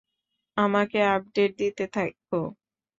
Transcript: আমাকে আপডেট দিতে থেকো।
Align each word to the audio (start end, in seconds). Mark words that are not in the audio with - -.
আমাকে 0.57 0.99
আপডেট 1.07 1.51
দিতে 1.59 1.85
থেকো। 1.93 2.39